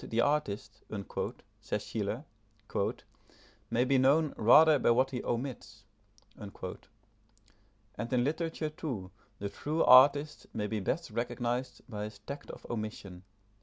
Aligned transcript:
"The 0.03 0.19
artist," 0.21 0.83
says 1.59 1.83
Schiller, 1.83 2.25
"may 3.69 3.85
be 3.85 3.99
known 3.99 4.33
rather 4.35 4.79
by 4.79 4.89
what 4.89 5.11
he 5.11 5.23
omits"; 5.23 5.83
and 6.35 6.55
in 8.11 8.23
literature, 8.23 8.71
too, 8.71 9.11
the 9.37 9.49
true 9.49 9.83
artist 9.83 10.47
may 10.55 10.65
be 10.65 10.79
best 10.79 11.11
recognised 11.11 11.83
by 11.87 12.05
his 12.05 12.17
tact 12.17 12.49
of 12.49 12.65
omission. 12.67 13.21